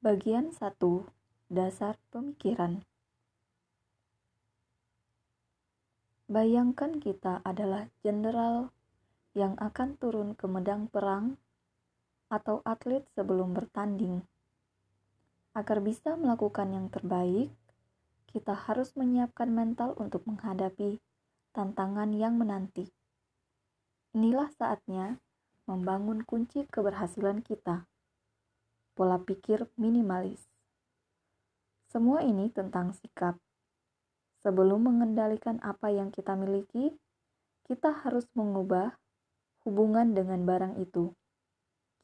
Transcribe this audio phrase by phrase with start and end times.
[0.00, 0.80] Bagian 1.
[1.52, 2.80] Dasar pemikiran
[6.24, 8.72] Bayangkan kita adalah jenderal
[9.36, 11.36] yang akan turun ke medang perang
[12.32, 14.24] atau atlet sebelum bertanding.
[15.52, 17.52] Agar bisa melakukan yang terbaik,
[18.32, 20.96] kita harus menyiapkan mental untuk menghadapi
[21.52, 22.88] tantangan yang menanti.
[24.16, 25.20] Inilah saatnya
[25.68, 27.89] membangun kunci keberhasilan kita.
[29.00, 30.44] Pola pikir minimalis.
[31.88, 33.40] Semua ini tentang sikap.
[34.44, 36.92] Sebelum mengendalikan apa yang kita miliki,
[37.64, 39.00] kita harus mengubah
[39.64, 41.16] hubungan dengan barang itu.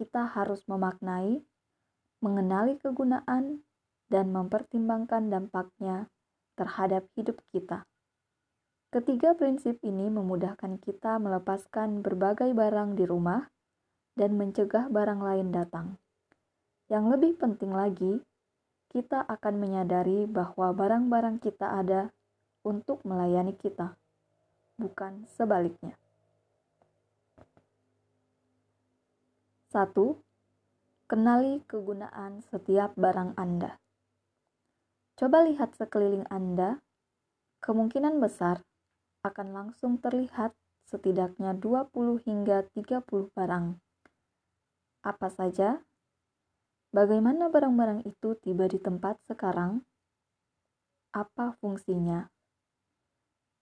[0.00, 1.44] Kita harus memaknai,
[2.24, 3.60] mengenali kegunaan,
[4.08, 6.08] dan mempertimbangkan dampaknya
[6.56, 7.84] terhadap hidup kita.
[8.88, 13.52] Ketiga prinsip ini memudahkan kita melepaskan berbagai barang di rumah
[14.16, 16.00] dan mencegah barang lain datang.
[16.86, 18.22] Yang lebih penting lagi,
[18.94, 22.14] kita akan menyadari bahwa barang-barang kita ada
[22.62, 23.98] untuk melayani kita,
[24.78, 25.98] bukan sebaliknya.
[29.74, 29.92] 1.
[31.10, 33.82] Kenali kegunaan setiap barang Anda.
[35.18, 36.78] Coba lihat sekeliling Anda,
[37.66, 38.62] kemungkinan besar
[39.26, 40.54] akan langsung terlihat
[40.86, 43.74] setidaknya 20 hingga 30 barang.
[45.02, 45.82] Apa saja?
[46.96, 49.84] Bagaimana barang-barang itu tiba di tempat sekarang?
[51.12, 52.24] Apa fungsinya?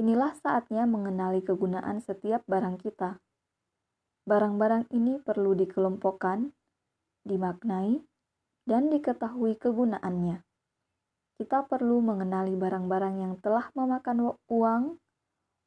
[0.00, 3.20] Inilah saatnya mengenali kegunaan setiap barang kita.
[4.24, 6.56] Barang-barang ini perlu dikelompokkan,
[7.28, 8.00] dimaknai,
[8.64, 10.48] dan diketahui kegunaannya
[11.38, 14.98] kita perlu mengenali barang-barang yang telah memakan uang,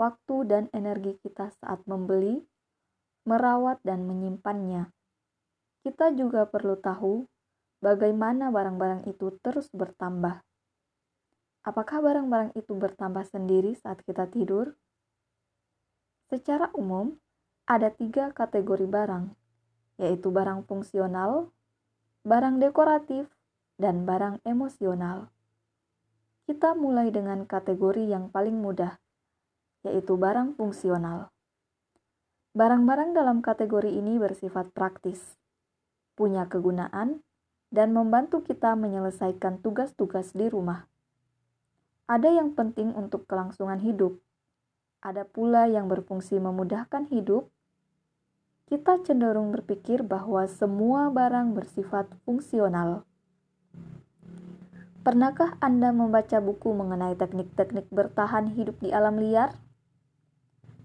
[0.00, 2.40] waktu, dan energi kita saat membeli,
[3.28, 4.88] merawat, dan menyimpannya.
[5.84, 7.28] Kita juga perlu tahu
[7.78, 10.42] bagaimana barang-barang itu terus bertambah.
[11.66, 14.72] Apakah barang-barang itu bertambah sendiri saat kita tidur?
[16.32, 17.16] Secara umum,
[17.68, 19.32] ada tiga kategori barang,
[20.00, 21.52] yaitu barang fungsional,
[22.24, 23.28] barang dekoratif,
[23.78, 25.30] dan barang emosional.
[26.48, 28.96] Kita mulai dengan kategori yang paling mudah,
[29.84, 31.28] yaitu barang fungsional.
[32.56, 35.38] Barang-barang dalam kategori ini bersifat praktis,
[36.16, 37.22] punya kegunaan,
[37.68, 40.88] dan membantu kita menyelesaikan tugas-tugas di rumah.
[42.08, 44.16] Ada yang penting untuk kelangsungan hidup,
[44.98, 47.46] ada pula yang berfungsi memudahkan hidup.
[48.66, 53.06] Kita cenderung berpikir bahwa semua barang bersifat fungsional.
[55.06, 59.56] Pernahkah Anda membaca buku mengenai teknik-teknik bertahan hidup di alam liar?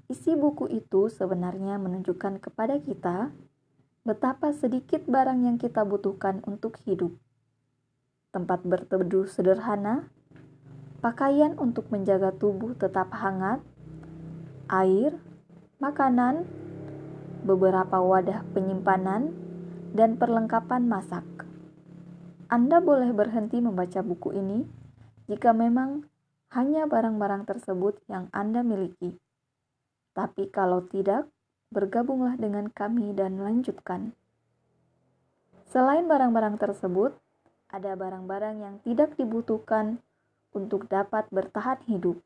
[0.08, 3.34] Isi buku itu sebenarnya menunjukkan kepada kita
[4.04, 7.16] betapa sedikit barang yang kita butuhkan untuk hidup.
[8.36, 10.12] Tempat berteduh sederhana,
[11.00, 13.64] pakaian untuk menjaga tubuh tetap hangat,
[14.68, 15.16] air,
[15.80, 16.44] makanan,
[17.48, 19.32] beberapa wadah penyimpanan,
[19.96, 21.24] dan perlengkapan masak.
[22.52, 24.68] Anda boleh berhenti membaca buku ini
[25.32, 26.04] jika memang
[26.52, 29.16] hanya barang-barang tersebut yang Anda miliki.
[30.12, 31.33] Tapi kalau tidak,
[31.74, 34.14] bergabunglah dengan kami dan lanjutkan.
[35.74, 37.18] Selain barang-barang tersebut,
[37.74, 39.98] ada barang-barang yang tidak dibutuhkan
[40.54, 42.22] untuk dapat bertahan hidup.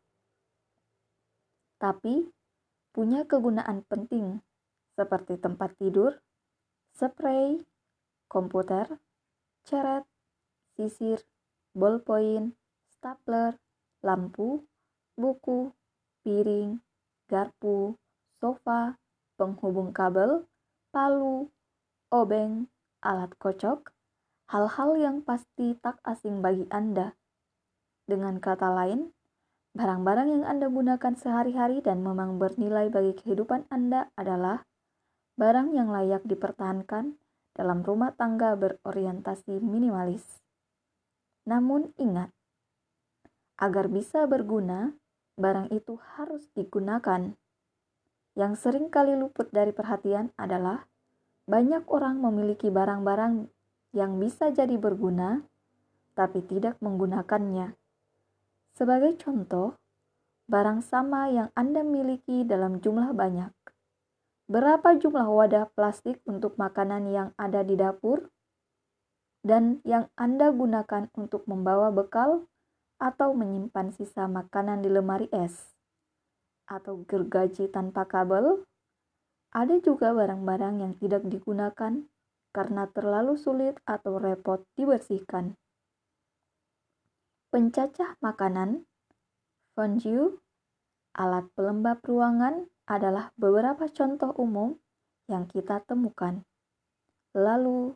[1.80, 2.28] Tapi
[2.92, 4.44] punya kegunaan penting
[5.00, 6.20] seperti tempat tidur,
[6.92, 7.64] spray,
[8.28, 9.00] komputer,
[9.64, 10.04] ceret,
[10.76, 11.24] sisir,
[11.72, 12.52] ballpoint,
[12.92, 13.56] stapler,
[14.04, 14.68] lampu,
[15.16, 15.72] buku,
[16.26, 16.82] piring,
[17.32, 17.96] garpu,
[18.42, 18.98] sofa,
[19.38, 20.50] penghubung kabel,
[20.92, 21.48] palu,
[22.10, 22.68] obeng,
[23.06, 23.94] alat kocok,
[24.50, 27.14] hal-hal yang pasti tak asing bagi Anda.
[28.10, 29.14] Dengan kata lain,
[29.78, 34.66] barang-barang yang Anda gunakan sehari-hari dan memang bernilai bagi kehidupan Anda adalah
[35.38, 37.14] barang yang layak dipertahankan
[37.54, 40.42] dalam rumah tangga berorientasi minimalis.
[41.46, 42.34] Namun ingat,
[43.58, 44.94] agar bisa berguna,
[45.38, 47.34] barang itu harus digunakan.
[48.38, 50.86] Yang sering kali luput dari perhatian adalah
[51.50, 53.50] banyak orang memiliki barang-barang
[53.98, 55.42] yang bisa jadi berguna,
[56.14, 57.74] tapi tidak menggunakannya.
[58.78, 59.74] Sebagai contoh,
[60.46, 63.50] barang sama yang Anda miliki dalam jumlah banyak.
[64.46, 68.30] Berapa jumlah wadah plastik untuk makanan yang ada di dapur?
[69.48, 72.44] dan yang Anda gunakan untuk membawa bekal
[73.00, 75.77] atau menyimpan sisa makanan di lemari es,
[76.68, 78.68] atau gergaji tanpa kabel.
[79.56, 82.04] Ada juga barang-barang yang tidak digunakan
[82.52, 85.56] karena terlalu sulit atau repot dibersihkan.
[87.48, 88.84] Pencacah makanan,
[89.72, 90.38] fondue,
[91.16, 94.76] alat pelembab ruangan adalah beberapa contoh umum
[95.32, 96.44] yang kita temukan.
[97.36, 97.96] Lalu,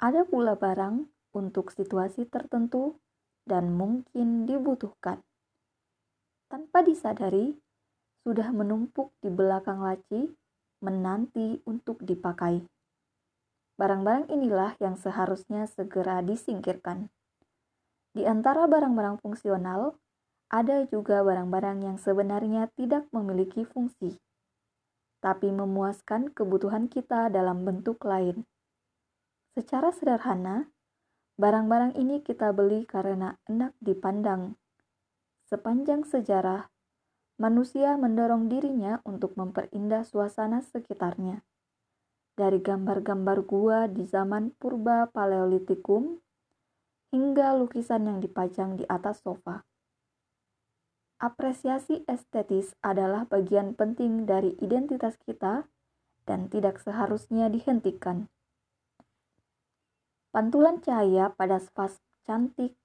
[0.00, 2.96] ada pula barang untuk situasi tertentu
[3.44, 5.20] dan mungkin dibutuhkan.
[6.50, 7.56] Tanpa disadari,
[8.24, 10.28] sudah menumpuk di belakang laci,
[10.80, 12.64] menanti untuk dipakai.
[13.80, 17.08] Barang-barang inilah yang seharusnya segera disingkirkan.
[18.12, 19.96] Di antara barang-barang fungsional,
[20.50, 24.18] ada juga barang-barang yang sebenarnya tidak memiliki fungsi,
[25.22, 28.44] tapi memuaskan kebutuhan kita dalam bentuk lain.
[29.54, 30.68] Secara sederhana,
[31.38, 34.58] barang-barang ini kita beli karena enak dipandang.
[35.46, 36.66] Sepanjang sejarah,
[37.40, 41.40] manusia mendorong dirinya untuk memperindah suasana sekitarnya.
[42.36, 46.20] Dari gambar-gambar gua di zaman purba Paleolitikum
[47.16, 49.64] hingga lukisan yang dipajang di atas sofa.
[51.16, 55.64] Apresiasi estetis adalah bagian penting dari identitas kita
[56.28, 58.28] dan tidak seharusnya dihentikan.
[60.28, 62.76] Pantulan cahaya pada vas cantik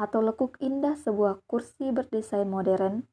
[0.00, 3.06] atau lekuk indah sebuah kursi berdesain modern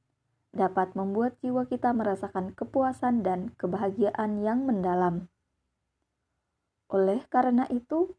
[0.51, 5.31] dapat membuat jiwa kita merasakan kepuasan dan kebahagiaan yang mendalam.
[6.91, 8.11] Oleh karena itu,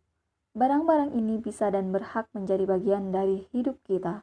[0.52, 4.20] Barang-barang ini bisa dan berhak menjadi bagian dari hidup kita.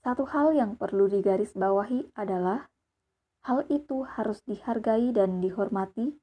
[0.00, 2.72] Satu hal yang perlu digarisbawahi adalah
[3.44, 6.16] hal itu harus dihargai dan dihormati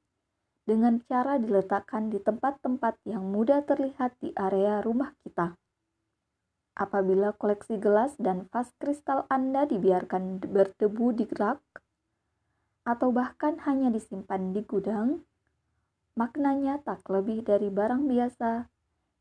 [0.66, 5.54] dengan cara diletakkan di tempat-tempat yang mudah terlihat di area rumah kita.
[6.72, 11.60] Apabila koleksi gelas dan vas kristal Anda dibiarkan berdebu di rak,
[12.82, 15.22] atau bahkan hanya disimpan di gudang,
[16.18, 18.66] maknanya tak lebih dari barang biasa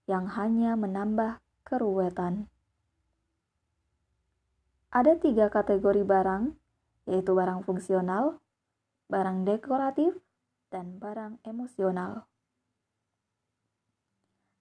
[0.10, 2.50] yang hanya menambah keruwetan.
[4.92, 6.52] Ada tiga kategori barang,
[7.08, 8.44] yaitu barang fungsional,
[9.08, 10.20] barang dekoratif,
[10.72, 12.28] dan barang emosional.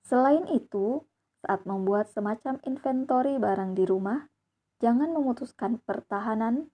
[0.07, 1.03] Selain itu,
[1.41, 4.29] saat membuat semacam inventory barang di rumah,
[4.81, 6.69] jangan memutuskan pertahanan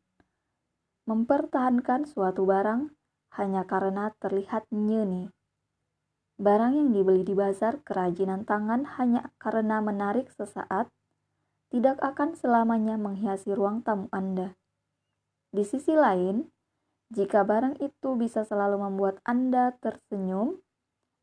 [1.07, 2.91] mempertahankan suatu barang
[3.39, 5.31] hanya karena terlihat nyeni.
[6.37, 10.91] Barang yang dibeli di bazar kerajinan tangan hanya karena menarik sesaat
[11.71, 14.59] tidak akan selamanya menghiasi ruang tamu Anda.
[15.55, 16.51] Di sisi lain,
[17.15, 20.59] jika barang itu bisa selalu membuat Anda tersenyum,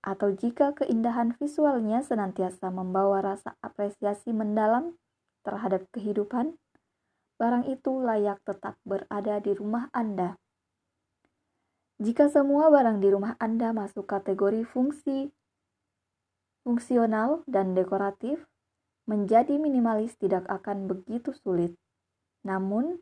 [0.03, 4.99] atau jika keindahan visualnya senantiasa membawa rasa apresiasi mendalam
[5.47, 6.59] terhadap kehidupan,
[7.39, 10.35] barang itu layak tetap berada di rumah Anda.
[12.03, 15.31] Jika semua barang di rumah Anda masuk kategori fungsi,
[16.67, 18.43] fungsional, dan dekoratif,
[19.07, 21.79] menjadi minimalis tidak akan begitu sulit.
[22.43, 22.99] Namun,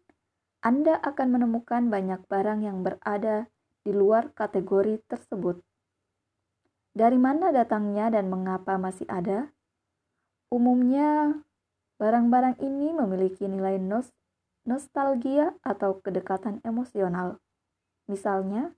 [0.62, 3.50] Anda akan menemukan banyak barang yang berada
[3.82, 5.66] di luar kategori tersebut.
[6.92, 9.56] Dari mana datangnya dan mengapa masih ada?
[10.52, 11.40] Umumnya,
[11.96, 14.12] barang-barang ini memiliki nilai nos
[14.68, 17.40] nostalgia atau kedekatan emosional.
[18.12, 18.76] Misalnya,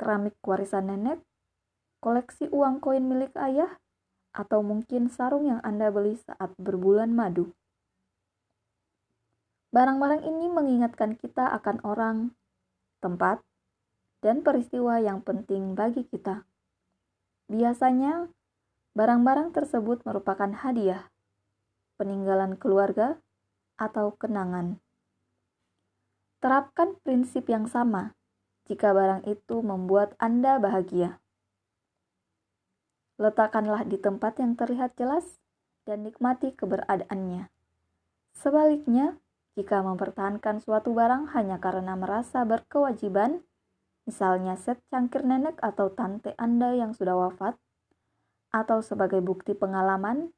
[0.00, 1.20] keramik warisan nenek,
[2.00, 3.76] koleksi uang koin milik ayah,
[4.34, 7.54] atau mungkin sarung yang Anda beli saat berbulan madu.
[9.70, 12.32] Barang-barang ini mengingatkan kita akan orang,
[13.04, 13.44] tempat,
[14.24, 16.46] dan peristiwa yang penting bagi kita.
[17.50, 18.32] Biasanya,
[18.96, 21.12] barang-barang tersebut merupakan hadiah,
[22.00, 23.20] peninggalan keluarga,
[23.74, 24.78] atau kenangan.
[26.38, 28.14] Terapkan prinsip yang sama
[28.64, 31.20] jika barang itu membuat Anda bahagia.
[33.20, 35.38] Letakkanlah di tempat yang terlihat jelas
[35.84, 37.52] dan nikmati keberadaannya.
[38.34, 39.20] Sebaliknya,
[39.54, 43.46] jika mempertahankan suatu barang hanya karena merasa berkewajiban,
[44.04, 47.56] misalnya set cangkir nenek atau tante Anda yang sudah wafat,
[48.54, 50.30] atau sebagai bukti pengalaman,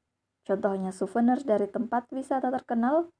[0.46, 3.12] contohnya souvenir dari tempat wisata terkenal,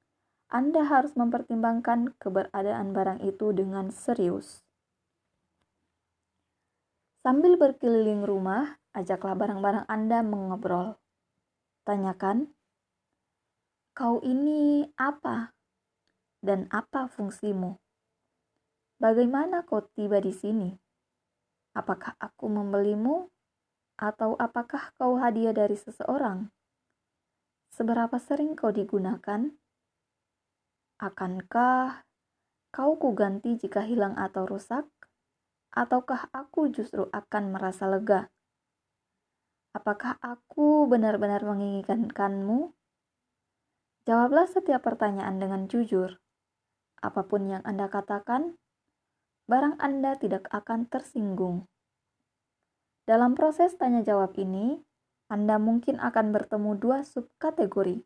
[0.49, 4.63] Anda harus mempertimbangkan keberadaan barang itu dengan serius.
[7.21, 10.95] Sambil berkeliling rumah, ajaklah barang-barang Anda mengobrol.
[11.83, 12.55] Tanyakan,
[13.91, 15.51] kau ini apa?
[16.39, 17.75] Dan apa fungsimu?
[18.97, 20.73] Bagaimana kau tiba di sini?
[21.77, 23.29] Apakah aku membelimu?
[23.97, 26.49] Atau apakah kau hadiah dari seseorang?
[27.73, 29.53] Seberapa sering kau digunakan?
[30.97, 32.05] Akankah
[32.73, 34.85] kau kuganti jika hilang atau rusak?
[35.77, 38.33] ataukah aku justru akan merasa lega?
[39.77, 42.73] Apakah aku benar-benar menginginkanmu?
[44.09, 46.17] Jawablah setiap pertanyaan dengan jujur.
[46.97, 48.57] Apa pun yang Anda katakan,
[49.47, 51.71] barang Anda tidak akan tersinggung.
[53.07, 54.83] Dalam proses tanya jawab ini,
[55.31, 58.03] Anda mungkin akan bertemu dua subkategori.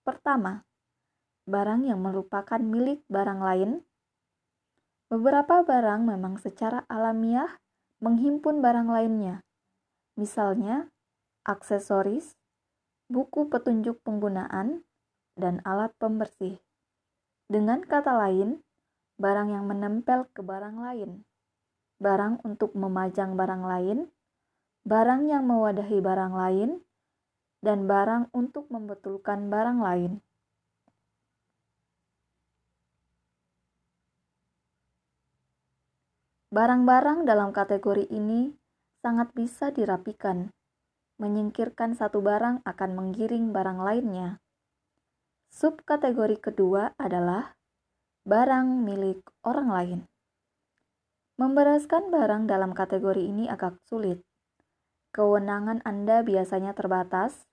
[0.00, 0.64] Pertama,
[1.44, 3.70] barang yang merupakan milik barang lain.
[5.12, 7.60] Beberapa barang memang secara alamiah
[8.00, 9.44] menghimpun barang lainnya.
[10.16, 10.88] Misalnya,
[11.44, 12.40] aksesoris,
[13.12, 14.88] buku petunjuk penggunaan,
[15.36, 16.60] dan alat pembersih.
[17.50, 18.64] Dengan kata lain,
[19.20, 21.20] barang yang menempel ke barang lain,
[22.00, 24.08] barang untuk memajang barang lain,
[24.88, 26.70] barang yang mewadahi barang lain,
[27.60, 30.12] dan barang untuk membetulkan barang lain.
[36.50, 38.50] Barang-barang dalam kategori ini
[39.04, 40.50] sangat bisa dirapikan
[41.20, 44.40] menyingkirkan satu barang akan menggiring barang lainnya.
[45.52, 47.59] Subkategori kedua adalah
[48.30, 50.00] barang milik orang lain.
[51.34, 54.22] Membereskan barang dalam kategori ini agak sulit.
[55.10, 57.50] Kewenangan Anda biasanya terbatas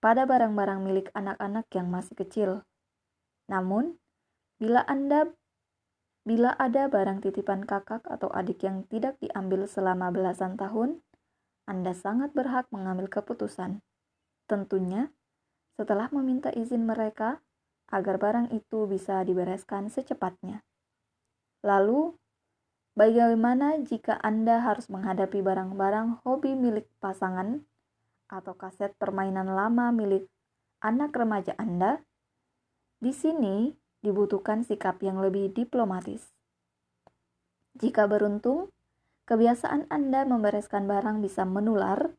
[0.00, 2.64] pada barang-barang milik anak-anak yang masih kecil.
[3.52, 4.00] Namun,
[4.56, 5.36] bila Anda
[6.24, 11.04] bila ada barang titipan kakak atau adik yang tidak diambil selama belasan tahun,
[11.68, 13.78] anda sangat berhak mengambil keputusan.
[14.50, 15.12] Tentunya,
[15.76, 17.45] setelah meminta izin mereka
[17.92, 20.62] agar barang itu bisa dibereskan secepatnya.
[21.62, 22.14] Lalu,
[22.98, 27.62] bagaimana jika Anda harus menghadapi barang-barang hobi milik pasangan
[28.26, 30.26] atau kaset permainan lama milik
[30.82, 32.02] anak remaja Anda?
[32.98, 33.70] Di sini
[34.02, 36.32] dibutuhkan sikap yang lebih diplomatis.
[37.76, 38.72] Jika beruntung,
[39.26, 42.14] Kebiasaan Anda membereskan barang bisa menular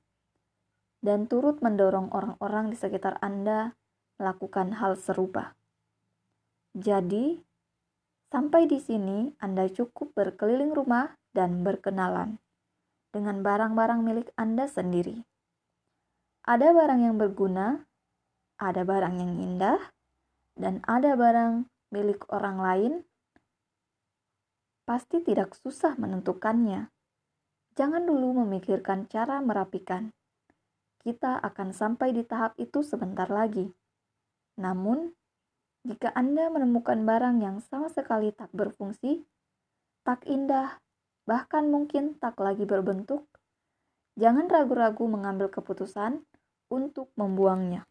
[0.99, 3.71] dan turut mendorong orang-orang di sekitar Anda
[4.17, 5.53] melakukan hal serupa.
[6.77, 7.41] Jadi,
[8.29, 12.37] sampai di sini Anda cukup berkeliling rumah dan berkenalan
[13.15, 15.23] dengan barang-barang milik Anda sendiri.
[16.45, 17.87] Ada barang yang berguna,
[18.57, 19.79] ada barang yang indah,
[20.57, 22.93] dan ada barang milik orang lain.
[24.87, 26.91] Pasti tidak susah menentukannya
[27.77, 30.09] Jangan dulu memikirkan cara merapikan.
[30.97, 33.69] Kita akan sampai di tahap itu sebentar lagi.
[34.57, 35.13] Namun,
[35.87, 39.23] jika Anda menemukan barang yang sama sekali tak berfungsi,
[40.03, 40.81] tak indah,
[41.23, 43.23] bahkan mungkin tak lagi berbentuk,
[44.17, 46.25] jangan ragu-ragu mengambil keputusan
[46.67, 47.87] untuk membuangnya.